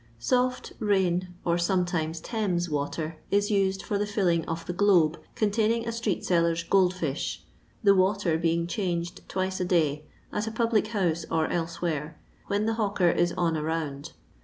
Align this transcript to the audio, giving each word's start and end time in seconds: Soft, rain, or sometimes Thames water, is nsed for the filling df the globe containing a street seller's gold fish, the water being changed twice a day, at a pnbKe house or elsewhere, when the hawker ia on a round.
Soft, 0.17 0.73
rain, 0.79 1.27
or 1.45 1.59
sometimes 1.59 2.19
Thames 2.19 2.67
water, 2.71 3.17
is 3.29 3.51
nsed 3.51 3.83
for 3.83 3.99
the 3.99 4.07
filling 4.07 4.41
df 4.45 4.65
the 4.65 4.73
globe 4.73 5.19
containing 5.35 5.87
a 5.87 5.91
street 5.91 6.25
seller's 6.25 6.63
gold 6.63 6.91
fish, 6.95 7.43
the 7.83 7.93
water 7.93 8.39
being 8.39 8.65
changed 8.65 9.21
twice 9.29 9.59
a 9.59 9.65
day, 9.65 10.05
at 10.33 10.47
a 10.47 10.51
pnbKe 10.51 10.87
house 10.87 11.23
or 11.29 11.45
elsewhere, 11.49 12.17
when 12.47 12.65
the 12.65 12.73
hawker 12.81 13.13
ia 13.15 13.27
on 13.37 13.55
a 13.55 13.61
round. 13.61 14.13